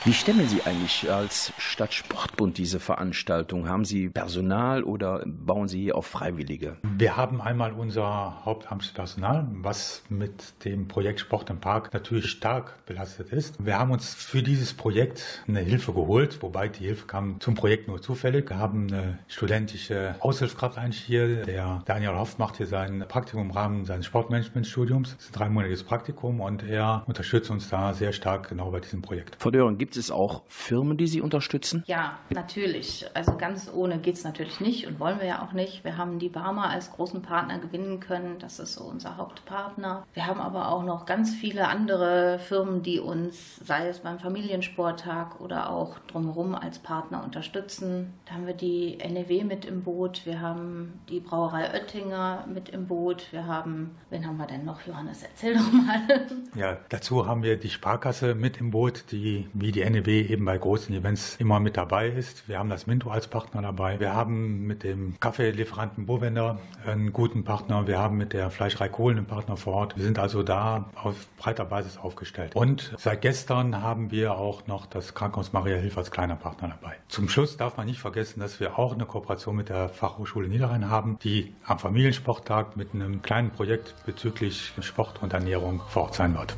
Wie 0.06 0.12
stemmen 0.12 0.46
Sie 0.46 0.60
eigentlich 0.64 1.10
als 1.10 1.54
Stadtsportbund 1.56 2.58
diese 2.58 2.78
Veranstaltung? 2.78 3.70
Haben 3.70 3.86
Sie 3.86 4.10
Personal 4.10 4.82
oder 4.82 5.24
bauen 5.24 5.66
Sie 5.66 5.80
hier 5.80 5.96
auf 5.96 6.04
Freiwillige? 6.06 6.76
Wir 6.82 7.16
haben 7.16 7.40
einmal 7.40 7.72
unser 7.72 8.44
Hauptamtspersonal, 8.44 9.46
was 9.62 10.02
mit 10.10 10.62
dem 10.66 10.88
Projekt 10.88 11.20
Sport 11.20 11.48
im 11.48 11.58
Park 11.58 11.94
natürlich 11.94 12.26
stark 12.26 12.84
belastet 12.84 13.32
ist. 13.32 13.64
Wir 13.64 13.78
haben 13.78 13.92
uns 13.92 14.12
für 14.12 14.42
dieses 14.42 14.74
Projekt 14.74 15.42
eine 15.48 15.60
Hilfe 15.60 15.94
geholt, 15.94 16.42
wobei 16.42 16.68
die 16.68 16.84
Hilfe 16.84 17.06
kam 17.06 17.40
zum 17.40 17.54
Projekt 17.54 17.88
nur 17.88 18.02
zufällig. 18.02 18.50
Wir 18.50 18.58
haben 18.58 18.88
eine 18.88 19.20
studentische 19.26 20.16
Aushilfskraft 20.20 20.76
eigentlich 20.76 21.00
hier. 21.00 21.46
Der 21.46 21.82
Daniel 21.86 22.16
Hoff 22.16 22.36
macht 22.36 22.58
hier 22.58 22.66
sein 22.66 23.06
Praktikum 23.08 23.46
im 23.46 23.50
Rahmen 23.52 23.86
seines 23.86 24.04
Sportmanagementstudiums. 24.04 25.14
Das 25.14 25.24
ist 25.24 25.30
ein 25.30 25.38
dreimonatiges 25.38 25.82
Praktikum 25.82 26.42
und 26.42 26.62
er 26.62 27.04
unterstützt 27.06 27.50
uns 27.50 27.70
da 27.70 27.94
sehr 27.94 28.12
stark 28.12 28.50
genau 28.50 28.70
bei 28.70 28.80
diesem 28.80 29.00
Projekt. 29.00 29.38
Frau 29.38 29.50
Döring, 29.50 29.78
gibt 29.78 29.93
es 29.96 30.10
auch 30.10 30.42
Firmen, 30.48 30.96
die 30.96 31.06
Sie 31.06 31.20
unterstützen? 31.20 31.84
Ja, 31.86 32.18
natürlich. 32.30 33.06
Also 33.14 33.36
ganz 33.36 33.70
ohne 33.72 33.98
geht 33.98 34.14
es 34.14 34.24
natürlich 34.24 34.60
nicht 34.60 34.86
und 34.86 35.00
wollen 35.00 35.20
wir 35.20 35.26
ja 35.26 35.42
auch 35.42 35.52
nicht. 35.52 35.84
Wir 35.84 35.96
haben 35.96 36.18
die 36.18 36.28
Barmer 36.28 36.70
als 36.70 36.92
großen 36.92 37.22
Partner 37.22 37.58
gewinnen 37.58 38.00
können. 38.00 38.38
Das 38.38 38.58
ist 38.58 38.74
so 38.74 38.84
unser 38.84 39.16
Hauptpartner. 39.16 40.06
Wir 40.14 40.26
haben 40.26 40.40
aber 40.40 40.68
auch 40.68 40.84
noch 40.84 41.06
ganz 41.06 41.34
viele 41.34 41.68
andere 41.68 42.38
Firmen, 42.38 42.82
die 42.82 43.00
uns, 43.00 43.56
sei 43.56 43.88
es 43.88 44.00
beim 44.00 44.18
Familiensporttag 44.18 45.40
oder 45.40 45.70
auch 45.70 45.98
drumherum 46.06 46.54
als 46.54 46.78
Partner 46.78 47.22
unterstützen. 47.24 48.14
Da 48.26 48.34
haben 48.34 48.46
wir 48.46 48.54
die 48.54 48.98
NEW 48.98 49.44
mit 49.44 49.64
im 49.64 49.82
Boot. 49.82 50.26
Wir 50.26 50.40
haben 50.40 51.00
die 51.08 51.20
Brauerei 51.20 51.72
Oettinger 51.72 52.46
mit 52.52 52.68
im 52.68 52.86
Boot. 52.86 53.32
Wir 53.32 53.46
haben, 53.46 53.96
wen 54.10 54.26
haben 54.26 54.36
wir 54.36 54.46
denn 54.46 54.64
noch? 54.64 54.84
Johannes, 54.86 55.22
erzähl 55.22 55.54
doch 55.54 55.72
mal. 55.72 56.26
Ja, 56.54 56.78
dazu 56.88 57.26
haben 57.26 57.42
wir 57.42 57.56
die 57.56 57.70
Sparkasse 57.70 58.34
mit 58.34 58.58
im 58.58 58.70
Boot, 58.70 59.04
die 59.10 59.48
wie 59.52 59.72
die 59.72 59.82
NEW 59.90 60.08
eben 60.08 60.44
bei 60.44 60.56
großen 60.56 60.94
Events 60.94 61.36
immer 61.36 61.60
mit 61.60 61.76
dabei 61.76 62.08
ist. 62.08 62.48
Wir 62.48 62.58
haben 62.58 62.70
das 62.70 62.86
Minto 62.86 63.10
als 63.10 63.26
Partner 63.26 63.62
dabei. 63.62 64.00
Wir 64.00 64.14
haben 64.14 64.66
mit 64.66 64.82
dem 64.82 65.18
Kaffeelieferanten 65.20 66.06
Bovender 66.06 66.58
einen 66.86 67.12
guten 67.12 67.44
Partner. 67.44 67.86
Wir 67.86 67.98
haben 67.98 68.16
mit 68.16 68.32
der 68.32 68.50
Fleischerei 68.50 68.88
Kohlen 68.88 69.18
einen 69.18 69.26
Partner 69.26 69.56
vor 69.56 69.74
Ort. 69.74 69.96
Wir 69.96 70.04
sind 70.04 70.18
also 70.18 70.42
da 70.42 70.90
auf 70.94 71.14
breiter 71.36 71.64
Basis 71.64 71.98
aufgestellt. 71.98 72.54
Und 72.54 72.94
seit 72.98 73.22
gestern 73.22 73.82
haben 73.82 74.10
wir 74.10 74.36
auch 74.36 74.66
noch 74.66 74.86
das 74.86 75.14
Krankenhaus 75.14 75.52
Maria 75.52 75.76
Hilf 75.76 75.98
als 75.98 76.10
kleiner 76.10 76.36
Partner 76.36 76.68
dabei. 76.68 76.96
Zum 77.08 77.28
Schluss 77.28 77.56
darf 77.56 77.76
man 77.76 77.86
nicht 77.86 78.00
vergessen, 78.00 78.40
dass 78.40 78.60
wir 78.60 78.78
auch 78.78 78.94
eine 78.94 79.06
Kooperation 79.06 79.56
mit 79.56 79.68
der 79.68 79.88
Fachhochschule 79.88 80.48
Niederrhein 80.48 80.90
haben, 80.90 81.18
die 81.22 81.54
am 81.64 81.78
Familiensporttag 81.78 82.76
mit 82.76 82.94
einem 82.94 83.22
kleinen 83.22 83.50
Projekt 83.50 83.94
bezüglich 84.06 84.72
Sport 84.80 85.22
und 85.22 85.32
Ernährung 85.32 85.82
vor 85.88 86.04
Ort 86.04 86.14
sein 86.14 86.34
wird. 86.34 86.54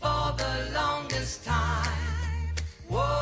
for 0.00 0.34
the 0.36 0.72
longest 0.72 1.44
time. 1.44 1.57
Whoa, 2.90 3.17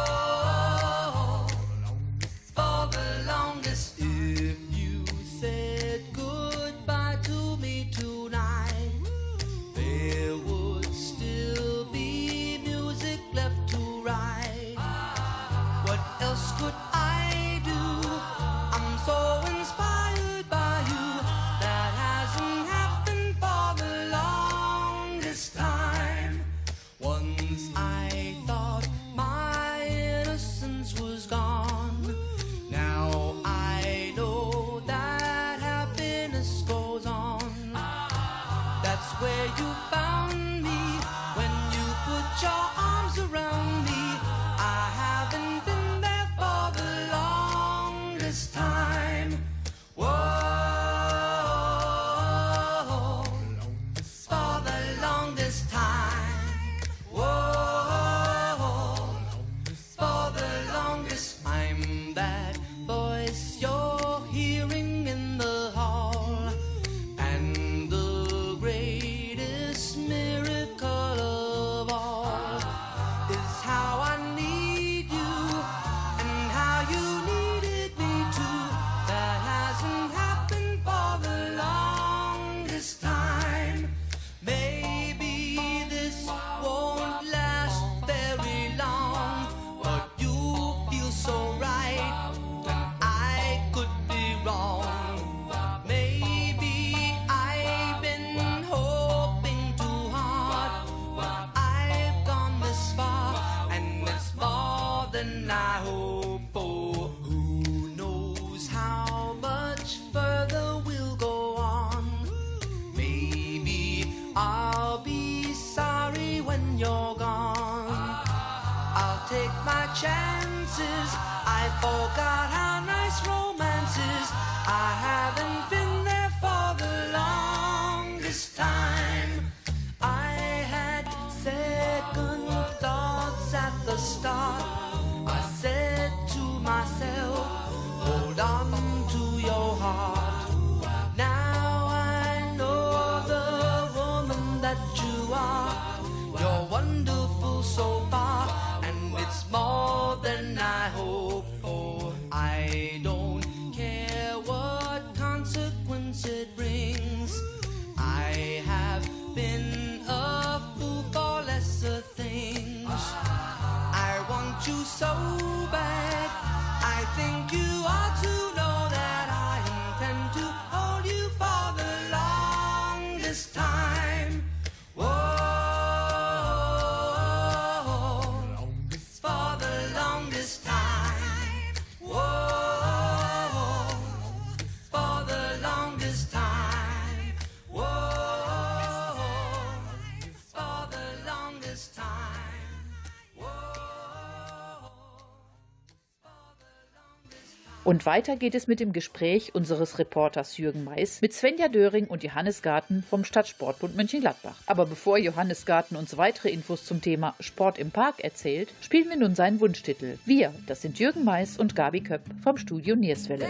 Und 197.87 198.05
weiter 198.05 198.34
geht 198.34 198.57
es 198.57 198.66
mit 198.66 198.80
dem 198.80 198.93
Gespräch 198.93 199.55
unseres 199.55 200.01
Reporters 200.01 200.57
Jürgen 200.57 200.82
Mais 200.82 201.22
mit 201.22 201.32
Svenja 201.32 201.68
Döring 201.68 202.07
und 202.07 202.24
Johannes 202.24 202.61
Garten 202.61 203.05
vom 203.09 203.22
Stadtsportbund 203.22 203.95
Mönchengladbach. 203.95 204.57
Aber 204.66 204.87
bevor 204.87 205.18
Johannes 205.18 205.66
Garten 205.66 205.95
uns 205.95 206.16
weitere 206.16 206.49
Infos 206.49 206.84
zum 206.84 207.01
Thema 207.01 207.37
Sport 207.39 207.78
im 207.78 207.93
Park 207.93 208.24
erzählt, 208.24 208.70
spielen 208.80 209.09
wir 209.09 209.16
nun 209.16 209.37
seinen 209.37 209.61
Wunschtitel. 209.61 210.18
Wir, 210.24 210.53
das 210.66 210.82
sind 210.82 210.99
Jürgen 210.99 211.22
Mais 211.22 211.59
und 211.59 211.76
Gabi 211.76 212.01
Köpp 212.01 212.22
vom 212.43 212.57
Studio 212.57 212.97
Nierswelle. 212.97 213.47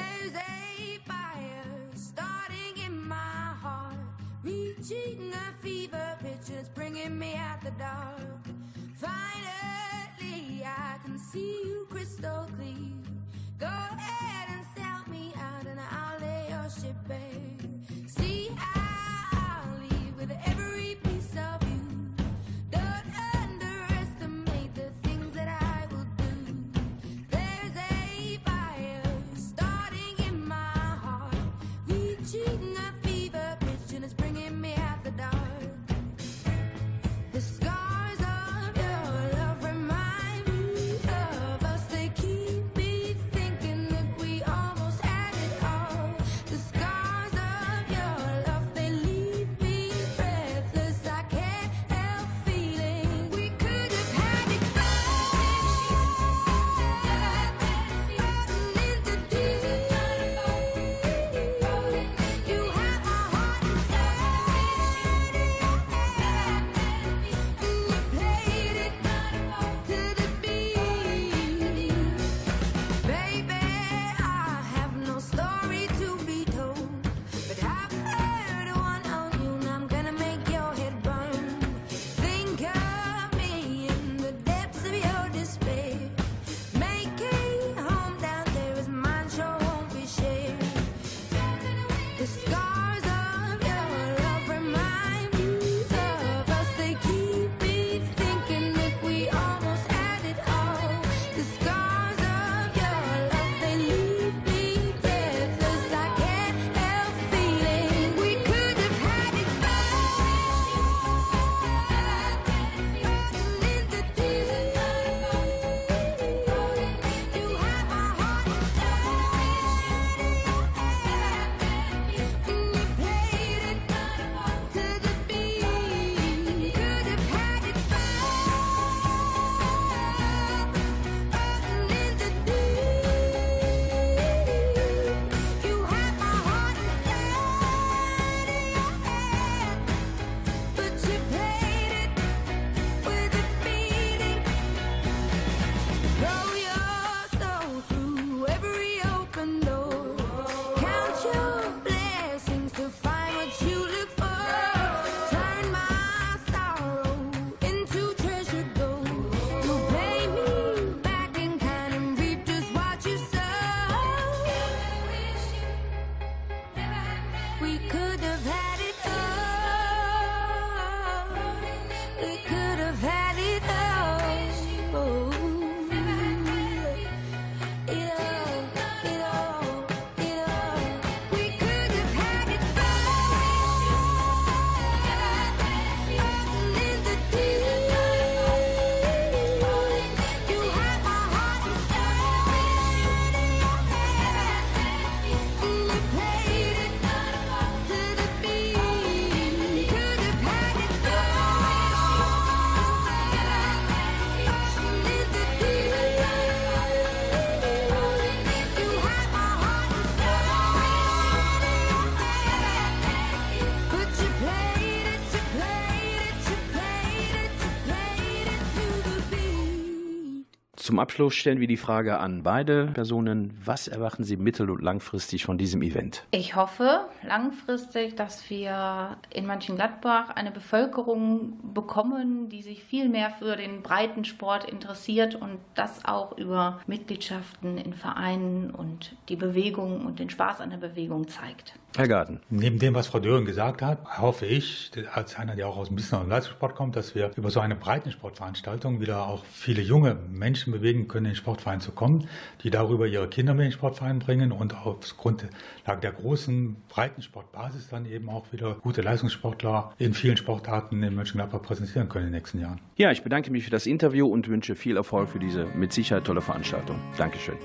Abschluss 221.07 221.37
stellen 221.37 221.61
wir 221.61 221.69
die 221.69 221.77
Frage 221.77 222.19
an 222.19 222.43
beide 222.43 222.89
Personen. 222.89 223.57
Was 223.65 223.87
erwarten 223.87 224.25
Sie 224.25 224.37
mittel- 224.37 224.71
und 224.71 224.83
langfristig 224.83 225.45
von 225.45 225.57
diesem 225.57 225.81
Event? 225.83 226.25
Ich 226.33 226.57
hoffe 226.57 227.03
langfristig, 227.23 228.17
dass 228.17 228.51
wir 228.51 229.17
in 229.33 229.47
Mönchengladbach 229.47 230.31
eine 230.31 230.51
Bevölkerung 230.51 231.73
bekommen, 231.73 232.49
die 232.49 232.61
sich 232.61 232.83
viel 232.83 233.09
mehr 233.09 233.31
für 233.31 233.55
den 233.55 233.83
Breitensport 233.83 234.69
interessiert 234.69 235.37
und 235.37 235.59
das 235.77 236.05
auch 236.05 236.37
über 236.39 236.81
Mitgliedschaften 236.89 237.79
in 237.79 237.93
Vereinen 237.93 238.73
und 238.73 239.15
die 239.29 239.37
Bewegung 239.37 240.05
und 240.07 240.19
den 240.19 240.29
Spaß 240.29 240.61
an 240.61 240.71
der 240.71 240.79
Bewegung 240.79 241.29
zeigt. 241.29 241.75
Herr 241.97 242.09
Garten. 242.09 242.41
Neben 242.51 242.79
dem, 242.79 242.95
was 242.95 243.07
Frau 243.07 243.21
Döring 243.21 243.47
gesagt 243.47 243.81
hat, 243.81 244.21
hoffe 244.21 244.45
ich, 244.45 244.91
als 245.15 245.37
einer, 245.37 245.57
der 245.57 245.67
auch 245.67 245.79
aus 245.79 245.87
dem 245.89 245.97
Business- 245.97 246.21
und 246.21 246.29
Leistungssport 246.29 246.75
kommt, 246.75 246.95
dass 246.95 247.15
wir 247.15 247.31
über 247.37 247.51
so 247.51 247.61
eine 247.61 247.75
Breitensportveranstaltung 247.75 249.01
wieder 249.01 249.27
auch 249.27 249.45
viele 249.47 249.81
junge 249.81 250.17
Menschen 250.31 250.73
bewegen 250.73 250.96
können, 251.07 251.27
in 251.27 251.33
den 251.33 251.37
Sportverein 251.37 251.81
zu 251.81 251.93
kommen, 251.93 252.29
die 252.63 252.71
darüber 252.71 253.07
ihre 253.07 253.29
Kinder 253.29 253.55
mit 253.55 253.65
in 253.65 253.71
den 253.71 253.77
Sportverein 253.79 254.19
bringen 254.19 254.53
und 254.53 254.75
aufgrund 254.75 255.47
der 255.87 256.13
großen 256.13 256.77
Breitensportbasis 256.89 257.89
dann 257.89 258.07
eben 258.07 258.29
auch 258.29 258.53
wieder 258.53 258.75
gute 258.83 259.03
Leistungssportler 259.03 259.93
in 259.99 260.15
vielen 260.15 260.37
Sportarten 260.37 261.03
in 261.03 261.15
Mönchengladbach 261.15 261.63
präsentieren 261.63 262.09
können 262.09 262.27
in 262.27 262.33
den 262.33 262.39
nächsten 262.39 262.61
Jahren. 262.61 262.81
Ja, 262.97 263.11
ich 263.13 263.23
bedanke 263.23 263.51
mich 263.51 263.65
für 263.65 263.71
das 263.71 263.87
Interview 263.87 264.27
und 264.27 264.49
wünsche 264.49 264.75
viel 264.75 264.97
Erfolg 264.97 265.29
für 265.29 265.39
diese 265.39 265.67
mit 265.75 265.93
Sicherheit 265.93 266.25
tolle 266.25 266.41
Veranstaltung. 266.41 266.99
Dankeschön. 267.19 267.57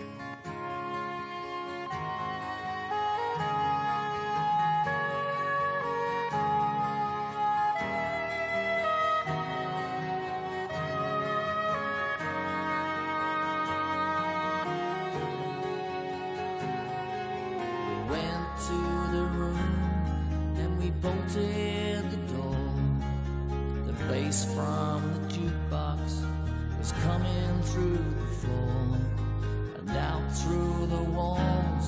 Bass 24.31 24.45
from 24.45 25.13
the 25.13 25.19
jukebox 25.33 25.99
was 26.79 26.93
coming 27.03 27.61
through 27.63 27.97
the 27.97 28.27
floor 28.39 28.97
and 29.77 29.89
out 29.89 30.31
through 30.31 30.85
the 30.87 31.03
walls. 31.17 31.85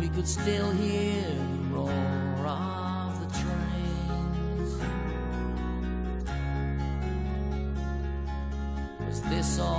We 0.00 0.08
could 0.08 0.26
still 0.26 0.70
hear 0.72 1.22
the 1.22 1.62
roar 1.74 2.46
of 2.46 3.12
the 3.22 3.28
trains. 3.40 4.70
Was 9.06 9.20
this 9.22 9.60
all 9.60 9.75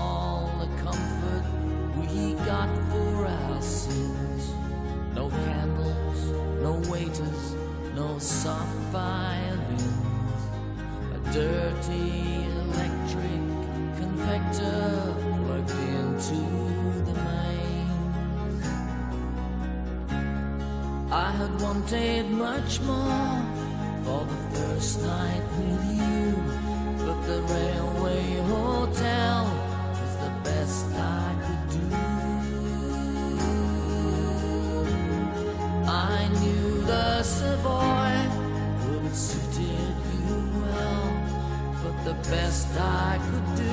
had 21.48 21.62
wanted 21.62 22.30
much 22.32 22.82
more 22.82 23.42
for 24.04 24.26
the 24.26 24.40
first 24.56 25.02
night 25.02 25.44
with 25.58 25.84
you, 26.00 26.36
but 27.06 27.20
the 27.30 27.42
railway 27.54 28.26
hotel 28.54 29.38
was 30.00 30.14
the 30.26 30.32
best 30.44 30.86
I 30.96 31.36
could 31.44 31.64
do. 31.78 31.88
I 35.88 36.28
knew 36.40 36.82
the 36.82 37.24
Savoy 37.24 38.16
would 38.84 39.04
have 39.04 39.16
suited 39.16 39.96
you 40.12 40.36
well, 40.62 41.08
but 41.82 41.96
the 42.04 42.16
best 42.30 42.68
I 42.78 43.20
could 43.30 43.50
do 43.56 43.67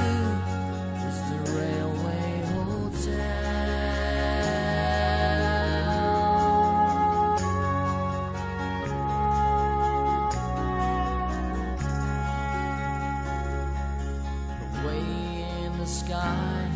sky 16.07 16.71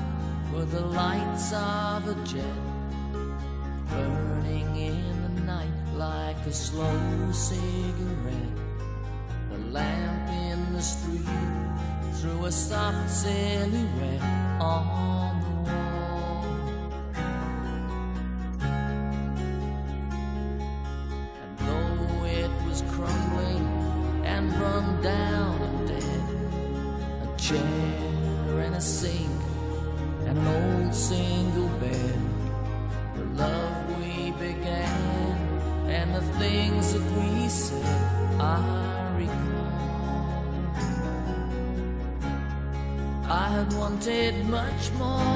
were 0.52 0.64
the 0.64 0.80
lights 0.80 1.52
of 1.52 2.08
a 2.08 2.14
jet 2.24 2.60
burning 3.90 4.76
in 4.76 5.22
the 5.22 5.42
night 5.42 5.78
like 5.94 6.40
a 6.46 6.52
slow 6.52 7.32
cigarette. 7.32 8.56
The 9.50 9.58
lamp 9.70 10.30
in 10.30 10.72
the 10.72 10.80
street 10.80 11.28
threw 12.14 12.46
a 12.46 12.52
soft 12.52 13.10
silhouette 13.10 14.22
on 14.60 15.37
much 44.68 44.92
more 44.98 45.27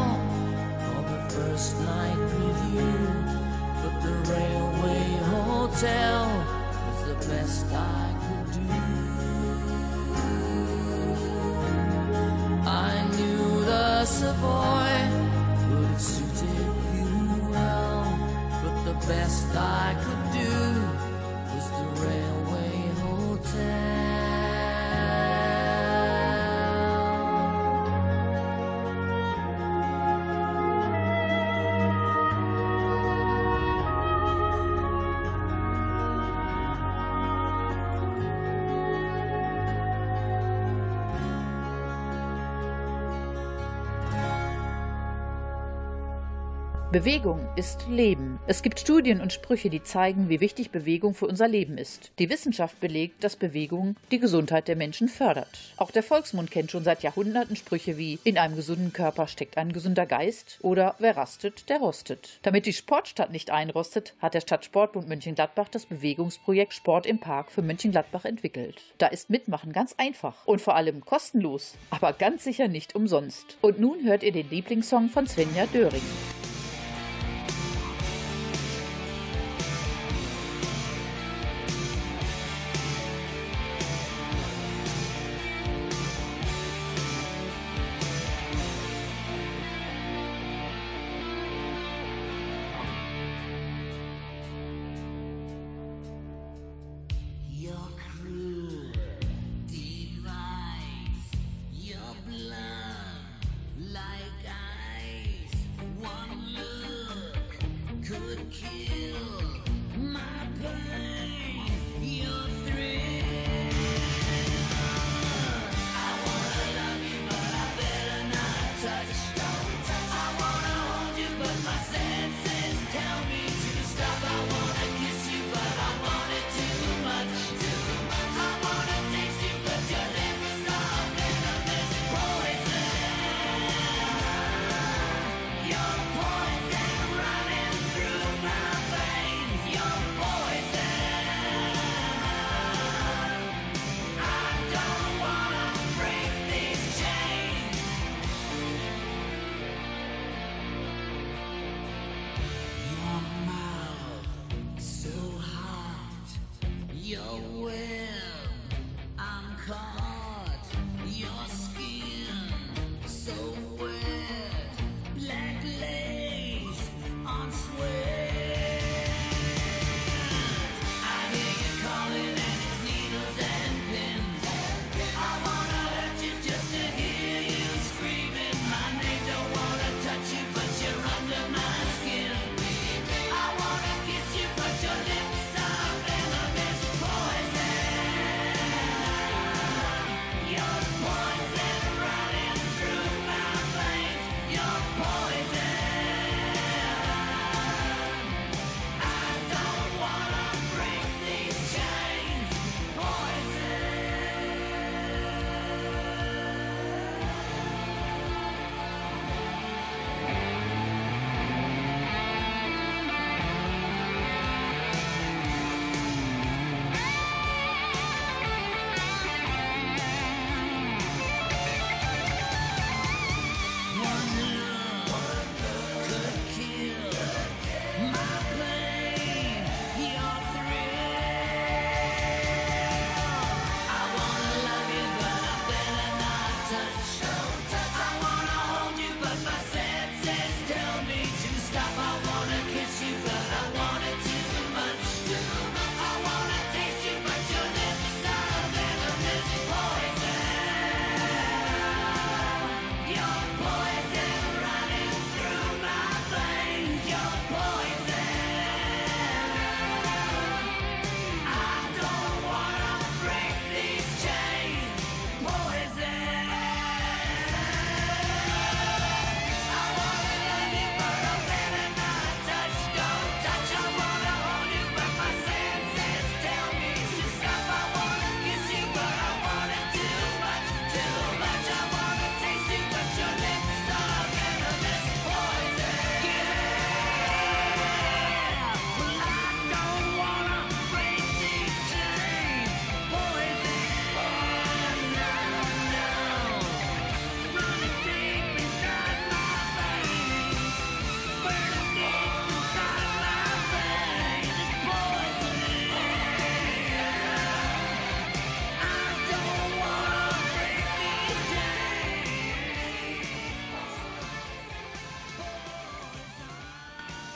Bewegung 46.93 47.40
ist 47.57 47.86
Leben. 47.88 48.38
Es 48.47 48.61
gibt 48.61 48.78
Studien 48.78 49.22
und 49.22 49.32
Sprüche, 49.32 49.70
die 49.70 49.82
zeigen, 49.82 50.28
wie 50.28 50.40
wichtig 50.40 50.72
Bewegung 50.72 51.14
für 51.14 51.26
unser 51.26 51.49
Leben 51.49 51.78
ist. 51.78 52.12
Die 52.18 52.28
Wissenschaft 52.28 52.80
belegt, 52.80 53.24
dass 53.24 53.34
Bewegung 53.34 53.97
die 54.11 54.18
Gesundheit 54.18 54.68
der 54.68 54.76
Menschen 54.76 55.09
fördert. 55.09 55.49
Auch 55.78 55.90
der 55.90 56.03
Volksmund 56.03 56.51
kennt 56.51 56.70
schon 56.70 56.84
seit 56.84 57.03
Jahrhunderten 57.03 57.57
Sprüche 57.57 57.97
wie 57.97 58.18
in 58.24 58.36
einem 58.36 58.57
gesunden 58.57 58.93
Körper 58.93 59.26
steckt 59.26 59.57
ein 59.57 59.72
gesunder 59.72 60.05
Geist 60.05 60.59
oder 60.61 60.95
wer 60.99 61.16
rastet, 61.16 61.70
der 61.70 61.78
rostet. 61.78 62.38
Damit 62.43 62.66
die 62.66 62.74
Sportstadt 62.74 63.32
nicht 63.32 63.51
einrostet, 63.51 64.12
hat 64.20 64.34
der 64.34 64.43
Stadtsportbund 64.43 65.09
Mönchengladbach 65.09 65.70
das 65.70 65.86
Bewegungsprojekt 65.86 66.74
Sport 66.74 67.07
im 67.07 67.20
Park 67.20 67.53
für 67.53 67.62
Mönchengladbach 67.62 68.26
entwickelt. 68.26 68.82
Da 68.99 69.07
ist 69.07 69.30
Mitmachen 69.30 69.72
ganz 69.72 69.95
einfach 69.97 70.47
und 70.47 70.61
vor 70.61 70.76
allem 70.76 71.03
kostenlos, 71.07 71.74
aber 71.88 72.12
ganz 72.12 72.45
sicher 72.45 72.68
nicht 72.68 72.95
umsonst. 72.95 73.57
Und 73.62 73.80
nun 73.80 74.05
hört 74.05 74.22
ihr 74.22 74.32
den 74.32 74.51
Lieblingssong 74.51 75.09
von 75.09 75.26
Svenja 75.26 75.64
Döring. 75.72 76.03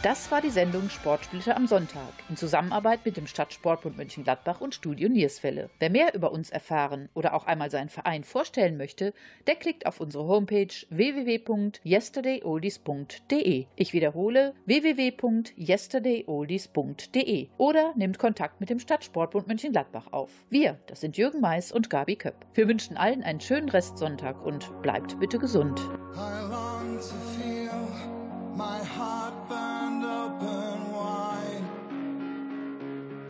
Das 0.06 0.30
war 0.30 0.40
die 0.40 0.50
Sendung 0.50 0.88
Sportsplitter 0.88 1.56
am 1.56 1.66
Sonntag 1.66 2.12
in 2.28 2.36
Zusammenarbeit 2.36 3.04
mit 3.04 3.16
dem 3.16 3.26
Stadtsportbund 3.26 3.96
Mönchengladbach 3.96 4.60
und 4.60 4.72
Studio 4.72 5.08
Nierswelle. 5.08 5.68
Wer 5.80 5.90
mehr 5.90 6.14
über 6.14 6.30
uns 6.30 6.50
erfahren 6.50 7.08
oder 7.12 7.34
auch 7.34 7.48
einmal 7.48 7.72
seinen 7.72 7.88
Verein 7.88 8.22
vorstellen 8.22 8.76
möchte, 8.76 9.12
der 9.48 9.56
klickt 9.56 9.84
auf 9.84 9.98
unsere 9.98 10.28
Homepage 10.28 10.68
www.yesterdayoldies.de. 10.90 13.66
Ich 13.74 13.92
wiederhole 13.92 14.54
www.yesterdayoldies.de 14.66 17.48
oder 17.58 17.92
nimmt 17.96 18.20
Kontakt 18.20 18.60
mit 18.60 18.70
dem 18.70 18.78
Stadtsportbund 18.78 19.48
Mönchengladbach 19.48 20.12
auf. 20.12 20.30
Wir, 20.50 20.78
das 20.86 21.00
sind 21.00 21.16
Jürgen 21.16 21.40
Mais 21.40 21.72
und 21.72 21.90
Gabi 21.90 22.14
Köpp. 22.14 22.46
Wir 22.54 22.68
wünschen 22.68 22.96
allen 22.96 23.24
einen 23.24 23.40
schönen 23.40 23.70
Restsonntag 23.70 24.40
und 24.46 24.70
bleibt 24.82 25.18
bitte 25.18 25.40
gesund. 25.40 25.80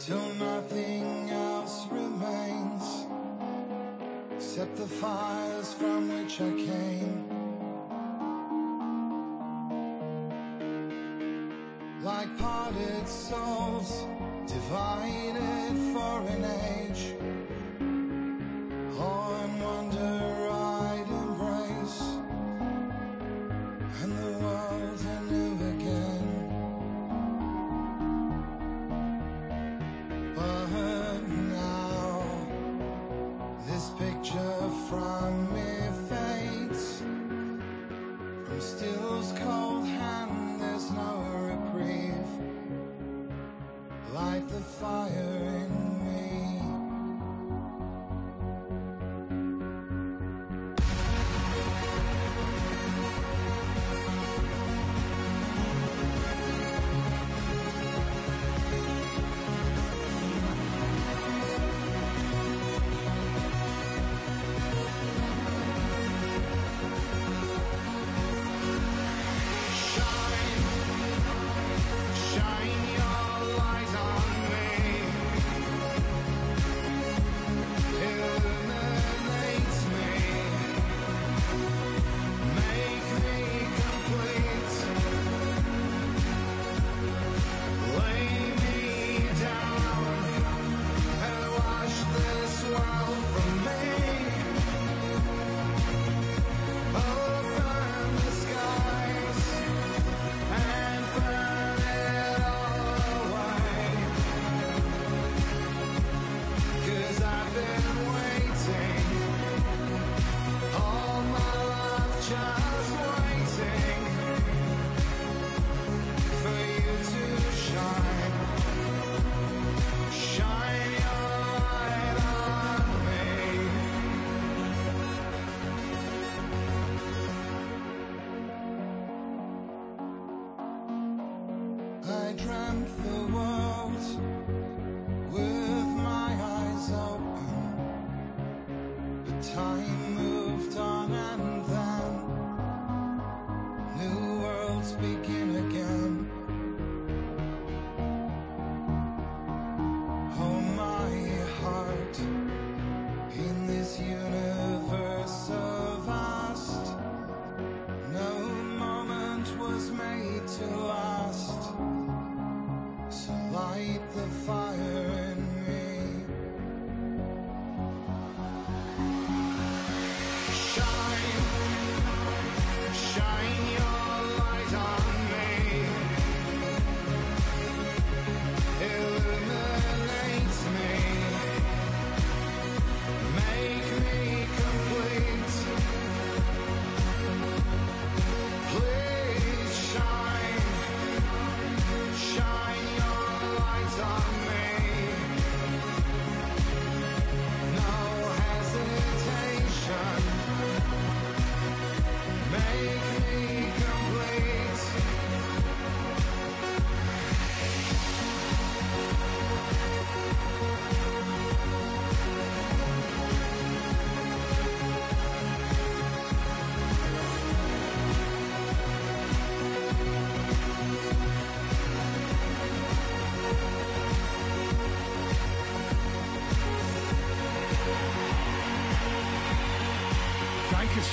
Till 0.07 0.35
nothing 0.35 1.31
else 1.31 1.89
remains 1.91 3.07
except 4.37 4.77
the 4.77 4.87
fires 4.87 5.73
from 5.73 6.09
which 6.09 6.41
I 6.41 6.51
came. 6.51 7.25
Like 12.05 12.39
parted 12.39 13.09
souls 13.09 14.07
divided 14.47 15.77
for 15.93 16.21
an 16.35 16.45
age. 16.45 17.17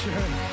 Sure. 0.03 0.52